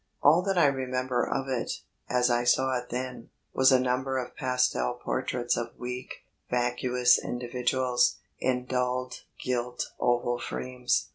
All 0.23 0.41
that 0.41 0.57
I 0.57 0.65
remember 0.65 1.23
of 1.23 1.47
it, 1.47 1.73
as 2.09 2.31
I 2.31 2.43
saw 2.43 2.75
it 2.79 2.89
then, 2.89 3.29
was 3.53 3.71
a 3.71 3.79
number 3.79 4.17
of 4.17 4.35
pastel 4.35 4.95
portraits 4.95 5.55
of 5.55 5.77
weak, 5.77 6.25
vacuous 6.49 7.19
individuals, 7.23 8.15
in 8.39 8.65
dulled, 8.65 9.21
gilt, 9.39 9.91
oval 9.99 10.39
frames. 10.39 11.09